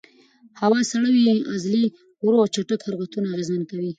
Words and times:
هوا 0.61 0.79
سړه 0.91 1.09
وي، 1.11 1.25
عضلې 1.51 1.85
ورو 2.25 2.37
او 2.43 2.47
چټک 2.55 2.79
حرکتونه 2.87 3.27
اغېزمن 3.29 3.63
کوي. 3.71 3.89